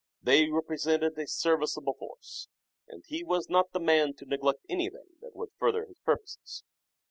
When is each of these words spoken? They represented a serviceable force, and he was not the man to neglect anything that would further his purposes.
They 0.23 0.49
represented 0.49 1.15
a 1.19 1.27
serviceable 1.27 1.93
force, 1.93 2.47
and 2.87 3.03
he 3.05 3.23
was 3.23 3.51
not 3.51 3.71
the 3.71 3.79
man 3.79 4.15
to 4.15 4.25
neglect 4.25 4.65
anything 4.67 5.05
that 5.21 5.35
would 5.35 5.51
further 5.59 5.85
his 5.85 5.99
purposes. 5.99 6.63